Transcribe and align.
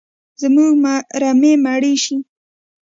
زموږ 0.41 0.71
رمې 1.21 1.53
مړي 1.65 1.93
شي 2.03 2.17